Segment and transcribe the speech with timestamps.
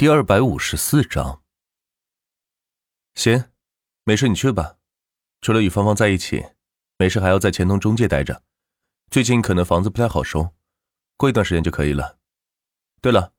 [0.00, 1.42] 第二百五十四章。
[3.16, 3.50] 行，
[4.04, 4.78] 没事，你去吧。
[5.42, 6.42] 除了与芳芳在一起，
[6.96, 8.42] 没事还要在钱通中介待着。
[9.10, 10.54] 最近可能房子不太好收，
[11.18, 12.18] 过一段时间就可以了。
[13.02, 13.34] 对了，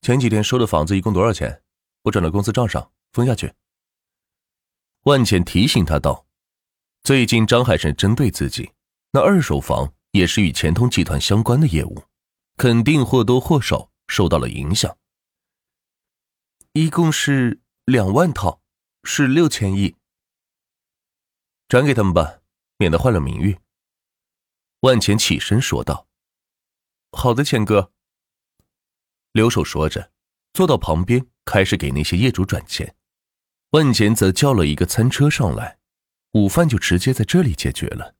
[0.00, 1.62] 前几天收的房子一共多少钱？
[2.04, 3.52] 我转到公司账上分下去。
[5.02, 6.26] 万茜提醒他道
[7.04, 8.72] ：“最近张海生针对自己，
[9.12, 12.04] 那二手房也是与钱通集团相关的业务，
[12.56, 14.96] 肯定或多或少受到了影响。”
[16.80, 18.62] 一共是两万套，
[19.02, 19.96] 是六千亿。
[21.66, 22.38] 转给他们吧，
[22.76, 23.58] 免得坏了名誉。
[24.82, 26.06] 万钱起身说道
[27.10, 27.92] ：“好的，钱哥。”
[29.34, 30.12] 刘守说着，
[30.52, 32.94] 坐到旁边开始给那些业主转钱。
[33.70, 35.80] 万钱则叫了一个餐车上来，
[36.34, 38.14] 午饭就直接在这里解决了。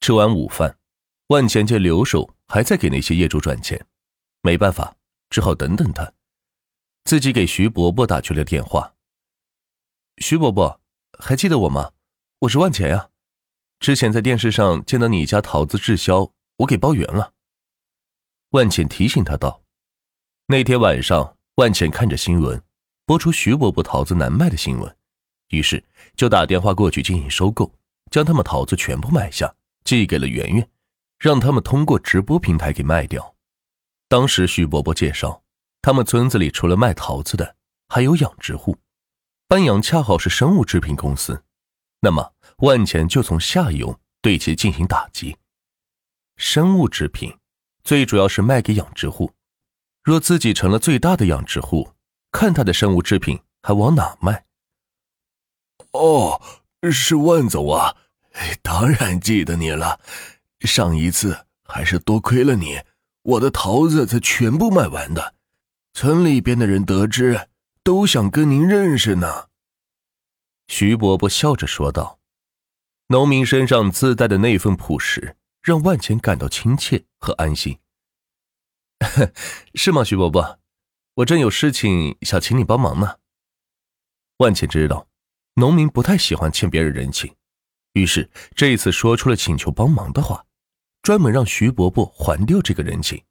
[0.00, 0.78] 吃完午饭，
[1.28, 3.86] 万钱见刘守还在给那些业主转钱，
[4.42, 4.98] 没办法，
[5.30, 6.12] 只好等等他。
[7.06, 8.94] 自己给徐伯伯打去了电话。
[10.18, 10.80] 徐伯伯，
[11.20, 11.92] 还记得我吗？
[12.40, 13.10] 我是万钱呀，
[13.78, 17.32] 之前在电视上见到你家桃子滞销，我给包圆了。
[18.50, 19.62] 万茜提醒他道
[20.48, 22.60] ：“那天晚上，万茜看着新闻，
[23.04, 24.96] 播出徐伯伯桃子难卖的新闻，
[25.50, 25.84] 于是
[26.16, 27.72] 就打电话过去进行收购，
[28.10, 29.54] 将他们桃子全部买下，
[29.84, 30.68] 寄给了圆圆，
[31.20, 33.36] 让他们通过直播平台给卖掉。
[34.08, 35.40] 当时徐伯伯介绍。”
[35.86, 37.54] 他们村子里除了卖桃子的，
[37.88, 38.76] 还有养殖户。
[39.46, 41.44] 班阳恰好是生物制品公司，
[42.00, 45.36] 那么万钱就从下游对其进行打击。
[46.38, 47.32] 生物制品
[47.84, 49.30] 最主要是卖给养殖户，
[50.02, 51.92] 若自己成了最大的养殖户，
[52.32, 54.44] 看他的生物制品还往哪卖？
[55.92, 56.42] 哦，
[56.90, 57.94] 是万总啊，
[58.60, 60.00] 当然记得你了。
[60.62, 62.80] 上一次还是多亏了你，
[63.22, 65.35] 我的桃子才全部卖完的。
[65.98, 67.48] 村里边的人得知，
[67.82, 69.48] 都想跟您认识呢。”
[70.68, 72.20] 徐伯伯笑着说道。
[73.06, 77.78] 农民身上自带的那份朴实，让万钱感到亲切和安心。
[79.72, 80.58] 是吗，徐伯伯？
[81.14, 83.16] 我正有事情想请你帮忙呢。
[84.36, 85.08] 万钱知道，
[85.54, 87.34] 农民不太喜欢欠别人人情，
[87.94, 90.44] 于是这一次说出了请求帮忙的话，
[91.00, 93.24] 专门让徐伯伯还掉这个人情。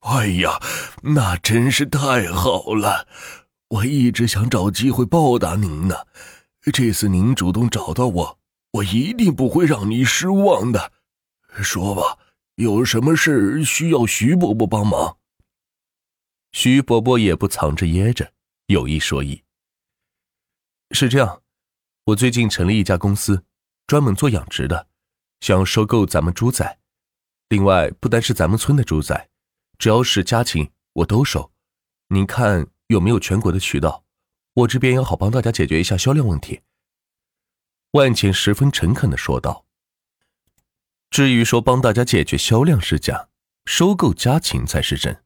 [0.00, 0.60] 哎呀，
[1.02, 3.06] 那真是太好了！
[3.68, 6.06] 我一直想找机会报答您呢。
[6.72, 8.38] 这次您主动找到我，
[8.72, 10.92] 我一定不会让您失望的。
[11.62, 12.18] 说吧，
[12.54, 15.18] 有什么事需要徐伯伯帮忙？
[16.52, 18.32] 徐伯伯也不藏着掖着，
[18.66, 19.42] 有一说一。
[20.92, 21.42] 是这样，
[22.04, 23.42] 我最近成立一家公司，
[23.86, 24.86] 专门做养殖的，
[25.40, 26.78] 想要收购咱们猪仔。
[27.48, 29.28] 另外，不单是咱们村的猪仔。
[29.78, 31.52] 只要是家禽，我都收。
[32.08, 34.04] 您看有没有全国的渠道？
[34.54, 36.62] 我这边也好帮大家解决一下销量问题。
[37.92, 39.64] 万茜十分诚恳的说道。
[41.10, 43.28] 至于说帮大家解决销量是假，
[43.66, 45.22] 收购家禽才是真。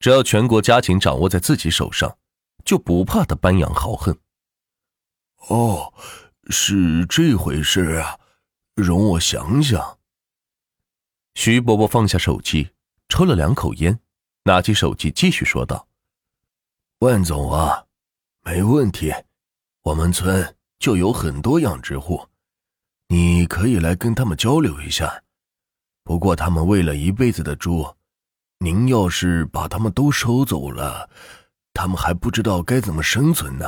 [0.00, 2.18] 只要全国家禽掌握在自己手上，
[2.64, 4.18] 就不怕他班扬豪横。
[5.48, 5.94] 哦，
[6.50, 8.18] 是这回事啊，
[8.74, 9.98] 容我想想。
[11.34, 12.70] 徐伯伯放下手机。
[13.08, 13.98] 抽了两口烟，
[14.44, 15.88] 拿起手机继续说道
[17.00, 17.86] ：“万总啊，
[18.42, 19.12] 没问题，
[19.82, 22.28] 我们村就有很多养殖户，
[23.08, 25.22] 你可以来跟他们交流一下。
[26.04, 27.96] 不过他们喂了一辈子的猪，
[28.58, 31.10] 您要是把他们都收走了，
[31.72, 33.66] 他们还不知道该怎么生存呢。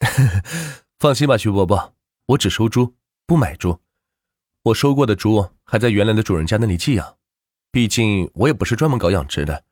[0.98, 1.94] ”放心吧，徐伯伯，
[2.26, 2.94] 我只收猪，
[3.26, 3.80] 不买猪。
[4.62, 7.16] 我收过的猪还在原来的主人家那里寄养。
[7.76, 9.62] 毕竟我也不是专门搞养殖的，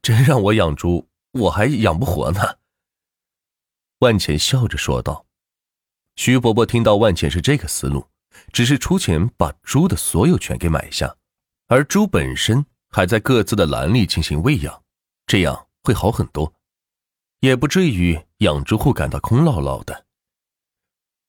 [0.00, 2.40] 真让我养猪，我还养不活呢。
[3.98, 5.26] 万钱笑着说道。
[6.16, 8.08] 徐伯伯听到万钱是这个思路，
[8.54, 11.14] 只是出钱把猪的所有权给买下，
[11.66, 14.82] 而猪本身还在各自的栏里进行喂养，
[15.26, 16.54] 这样会好很多，
[17.40, 20.06] 也不至于养殖户感到空落落的。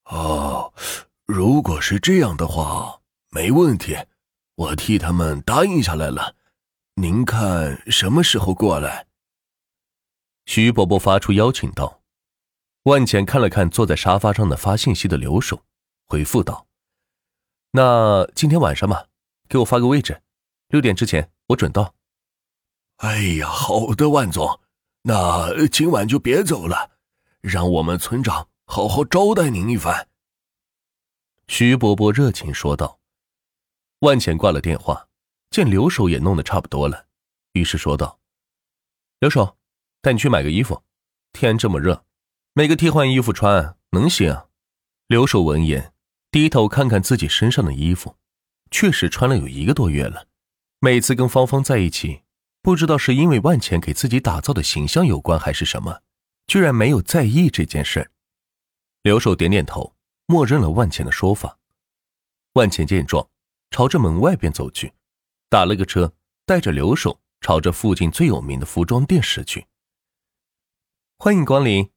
[0.06, 0.74] 哦，
[1.26, 3.94] 如果是这样的话，没问题。
[4.56, 6.36] 我替他们答应下来了，
[6.96, 9.08] 您看什么时候过来？
[10.46, 12.02] 徐伯伯发出邀请道。
[12.84, 15.64] 万浅看了看坐在沙发上的发信息的刘守，
[16.06, 16.68] 回复道
[17.72, 19.08] ：“那今天晚上吧，
[19.48, 20.22] 给我发个位置，
[20.68, 21.96] 六点之前我准到。”
[22.98, 24.60] 哎呀，好的，万总，
[25.04, 26.92] 那今晚就别走了，
[27.40, 30.10] 让我们村长好好招待您一番。”
[31.48, 33.00] 徐伯伯热情说道。
[34.04, 35.08] 万钱挂了电话，
[35.50, 37.08] 见刘守也弄得差不多了，
[37.54, 38.20] 于是说道
[39.20, 39.58] ：“刘守，
[40.02, 40.84] 带你去买个衣服。
[41.32, 42.04] 天这么热，
[42.52, 44.50] 每个替换衣服穿能行？
[45.08, 45.94] 刘守闻言，
[46.32, 48.18] 低头看看自己身上的衣服，
[48.70, 50.28] 确实穿了有一个多月了。
[50.80, 52.24] 每次跟芳芳在一起，
[52.62, 56.02] 不知道是因为万钱给自己打造的形象有关，还是什么，
[56.46, 58.12] 居然没有在意这件事。
[59.02, 59.96] 刘守点点头，
[60.26, 61.58] 默认了万钱的说法。
[62.56, 63.30] 万钱见状，
[63.74, 64.94] 朝着门外边走去，
[65.50, 66.14] 打了个车，
[66.46, 69.66] 带着刘守朝着附近最有名的服装店驶去。
[71.18, 71.90] 欢迎光临。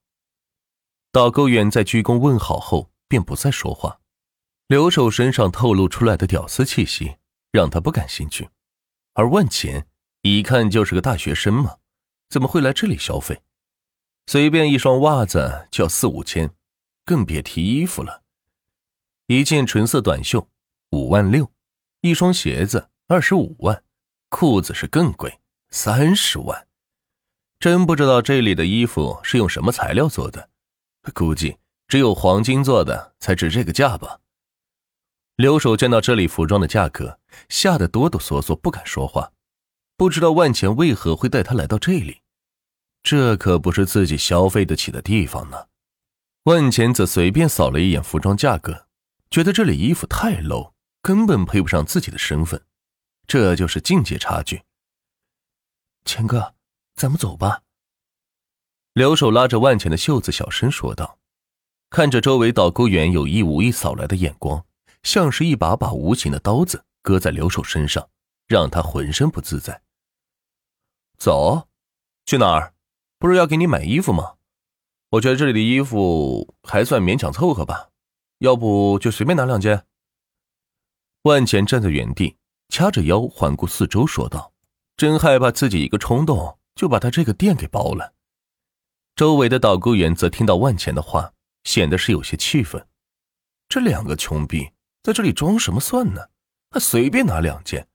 [1.12, 4.00] 导购员在鞠躬问好后，便不再说话。
[4.68, 7.16] 刘守身上透露出来的屌丝气息，
[7.52, 8.48] 让他不感兴趣。
[9.12, 9.86] 而万钱
[10.22, 11.76] 一看就是个大学生嘛，
[12.30, 13.42] 怎么会来这里消费？
[14.28, 16.50] 随便一双袜子就要四五千，
[17.04, 18.22] 更别提衣服了。
[19.26, 20.48] 一件纯色短袖
[20.90, 21.50] 五万六，
[22.06, 23.82] 一双鞋子二十五万，
[24.28, 26.68] 裤子是更贵三十万。
[27.58, 30.50] 真不知道这里的衣服是用什么材料做的，
[31.12, 31.56] 估计
[31.88, 34.20] 只有黄金做的才值这个价吧。
[35.34, 37.18] 刘守见到这里服装的价格，
[37.48, 39.32] 吓得哆哆嗦嗦，不敢说话。
[39.96, 42.22] 不知道万钱为何会带他来到这里，
[43.02, 45.66] 这可不是自己消费得起的地方呢。
[46.44, 48.86] 万钱则随便扫了一眼服装价格。
[49.30, 50.72] 觉得这里衣服太 low，
[51.06, 52.60] 根本配不上自己的身份，
[53.28, 54.64] 这就是境界差距。
[56.04, 56.56] 钱哥，
[56.96, 57.62] 咱们走吧。
[58.92, 61.20] 刘守拉着万钱的袖子，小声说道，
[61.90, 64.66] 看着周围导购员有意无意扫来的眼光，
[65.04, 68.10] 像是一把把无形的刀子割在刘守身上，
[68.48, 69.80] 让他浑身不自在。
[71.18, 71.68] 走，
[72.24, 72.74] 去哪儿？
[73.20, 74.34] 不是要给你买衣服吗？
[75.10, 77.90] 我觉得这里的衣服还算勉强凑合吧。
[78.38, 79.86] 要不就随便拿两件。
[81.26, 82.36] 万钱站在原地，
[82.68, 84.52] 掐着腰，环顾四周，说道
[84.96, 88.14] ：“真害怕自己一个冲动就把他这个店给包了。”
[89.16, 91.32] 周围的导购员则听到万钱的话，
[91.64, 92.86] 显得是有些气愤。
[93.68, 94.70] 这两个穷逼
[95.02, 96.28] 在这里装什么蒜呢？
[96.70, 97.88] 还随便拿两件？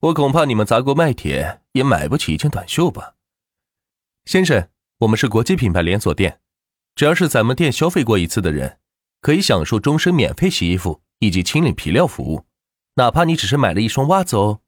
[0.00, 3.16] 我恐怕你们砸锅卖铁也买不起一件短袖吧？
[4.24, 4.70] 先生，
[5.00, 6.40] 我们是国际品牌连锁店，
[6.94, 8.78] 只要是咱们店消费过一次的人。
[9.20, 12.44] 可以享受终身免费洗衣服以及清理皮料服务，
[12.94, 14.60] 哪怕你只是买了一双袜子哦。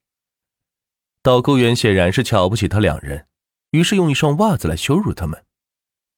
[1.23, 3.26] 导购员显然是瞧不起他两人，
[3.70, 5.44] 于是用一双袜子来羞辱他们。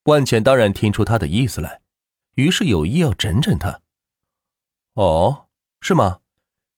[0.04, 1.80] 万钱当然听出他的意思来，
[2.36, 3.80] 于是有意要整整他。
[4.94, 5.48] 哦，
[5.80, 6.20] 是吗？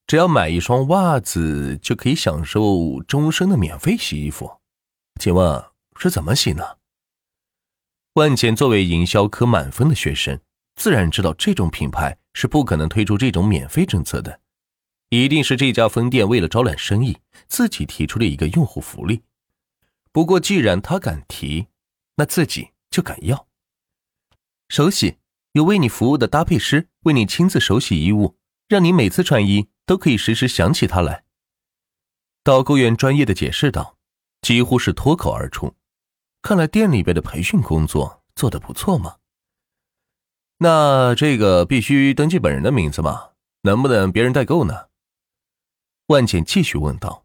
[0.06, 4.58] 只要买一双袜子就可以享受终身的免费洗衣服，
[5.20, 5.64] 请问
[5.96, 6.78] 是怎么洗呢？
[8.14, 10.40] 万钱作为营销科满分的学生。
[10.74, 14.39] 自然知道这种品牌是不可能推出这种免费政策的，
[15.10, 17.18] 一定是这家分店为了招揽生意，
[17.48, 19.22] 自己提出了一个用户福利。
[20.12, 21.66] 不过既然他敢提，
[22.14, 23.48] 那自己就敢要。
[24.68, 25.18] 手洗
[25.52, 28.36] 有为你服务的搭配师为你亲自手洗衣物，
[28.68, 31.24] 让你每次穿衣都可以时时想起他来。
[32.44, 33.98] 导购员专业的解释道，
[34.42, 35.74] 几乎是脱口而出。
[36.40, 39.16] 看来店里边的培训工作做得不错嘛。
[40.58, 43.30] 那这个必须登记本人的名字吗？
[43.62, 44.89] 能不能别人代购呢？
[46.10, 47.24] 万茜继续问道。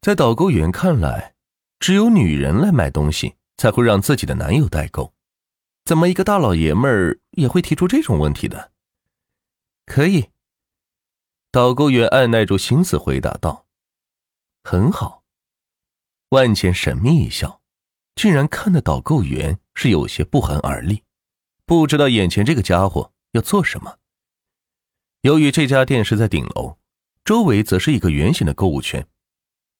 [0.00, 1.36] 在导购员看来，
[1.78, 5.14] 只有女人来买东西才会让自己的男友代购，
[5.84, 8.72] 怎么一个大老爷们儿也会提出这种问题的？
[9.86, 10.30] 可以。
[11.52, 13.66] 导购员按耐住心思回答道
[14.64, 15.22] ：“很好。”
[16.30, 17.60] 万茜神秘一笑，
[18.16, 21.04] 竟然看得导购员是有些不寒而栗。
[21.64, 23.98] 不知道眼前这个家伙要做什么。
[25.20, 26.78] 由于这家店是在顶楼，
[27.28, 29.06] 周围则是一个圆形的购物圈，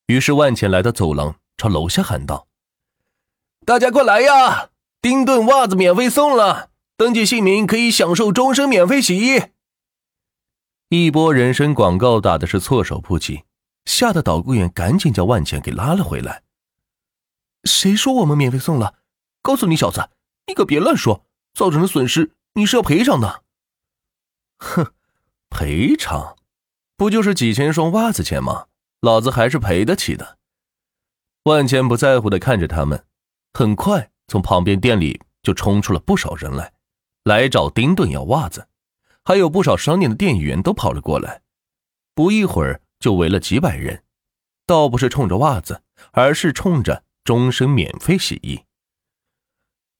[0.09, 2.47] 于是万钱来到走廊，朝楼下喊道
[3.65, 4.69] ：“大家快来呀！
[5.01, 9.41] 丁顿袜子免费送了，登记姓名可以享受终身免费洗衣。”
[10.95, 13.45] 一波人身广告打的是措手不及，
[13.87, 16.43] 吓得导购员赶紧将万钱给拉了回来。
[17.65, 18.97] “谁说我们免费送了？
[19.41, 20.11] 告诉你小子，
[20.49, 21.25] 你可别乱说。”
[21.57, 23.43] 造成的损失你是要赔偿的。
[24.59, 24.93] 哼，
[25.49, 26.37] 赔偿，
[26.99, 28.67] 不就是几千双袜子钱吗？
[29.01, 30.37] 老子还是赔得起的。
[31.45, 33.07] 万千不在乎的看着他们，
[33.55, 36.73] 很快从旁边店里就冲出了不少人来，
[37.23, 38.67] 来找丁顿要袜子，
[39.25, 41.43] 还有不少商店的店员都跑了过来，
[42.15, 44.03] 不一会儿就围了几百人，
[44.67, 48.61] 倒不是冲着袜子，而是冲着终身免费洗衣。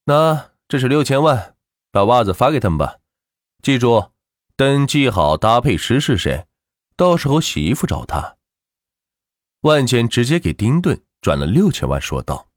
[0.05, 0.51] 那。
[0.71, 1.55] 这是六千万，
[1.91, 2.99] 把袜子发给他们吧。
[3.63, 4.11] 记住，
[4.55, 6.47] 登记好搭配师是谁，
[6.99, 8.39] 到时候洗衣服找他。
[9.61, 12.48] 万茜直接给丁顿转了六千万，说道。